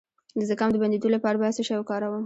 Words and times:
د 0.39 0.41
زکام 0.49 0.69
د 0.71 0.75
بندیدو 0.81 1.07
لپاره 1.15 1.39
باید 1.41 1.55
څه 1.57 1.63
شی 1.67 1.75
وکاروم؟ 1.77 2.19